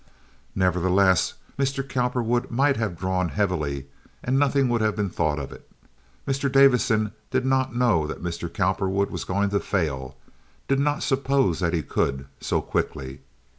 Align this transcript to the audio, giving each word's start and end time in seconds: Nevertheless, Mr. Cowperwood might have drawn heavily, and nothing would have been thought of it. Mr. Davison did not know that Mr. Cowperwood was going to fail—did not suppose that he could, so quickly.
Nevertheless, 0.55 1.35
Mr. 1.59 1.87
Cowperwood 1.87 2.49
might 2.49 2.75
have 2.75 2.97
drawn 2.97 3.29
heavily, 3.29 3.85
and 4.23 4.39
nothing 4.39 4.67
would 4.67 4.81
have 4.81 4.95
been 4.95 5.11
thought 5.11 5.37
of 5.37 5.51
it. 5.51 5.69
Mr. 6.27 6.51
Davison 6.51 7.11
did 7.29 7.45
not 7.45 7.75
know 7.75 8.07
that 8.07 8.23
Mr. 8.23 8.51
Cowperwood 8.51 9.11
was 9.11 9.25
going 9.25 9.51
to 9.51 9.59
fail—did 9.59 10.79
not 10.79 11.03
suppose 11.03 11.59
that 11.59 11.73
he 11.73 11.83
could, 11.83 12.25
so 12.39 12.63
quickly. 12.63 13.19